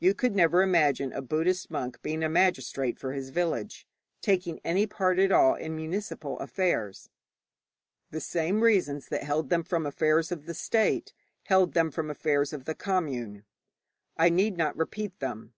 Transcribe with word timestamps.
You 0.00 0.12
never 0.22 0.60
could 0.60 0.64
imagine 0.68 1.14
a 1.14 1.22
Buddhist 1.22 1.70
monk 1.70 2.02
being 2.02 2.22
a 2.22 2.28
magistrate 2.28 2.98
for 2.98 3.14
his 3.14 3.30
village, 3.30 3.86
taking 4.20 4.60
any 4.66 4.86
part 4.86 5.18
at 5.18 5.32
all 5.32 5.54
in 5.54 5.74
municipal 5.74 6.38
affairs. 6.40 7.08
The 8.10 8.20
same 8.20 8.60
reasons 8.60 9.08
that 9.08 9.22
held 9.22 9.48
them 9.48 9.62
from 9.64 9.86
affairs 9.86 10.30
of 10.30 10.44
the 10.44 10.52
state 10.52 11.14
held 11.44 11.72
them 11.72 11.90
from 11.90 12.10
affairs 12.10 12.52
of 12.52 12.66
the 12.66 12.74
commune. 12.74 13.46
I 14.14 14.28
need 14.28 14.58
not 14.58 14.76
repeat 14.76 15.18
them. 15.20 15.54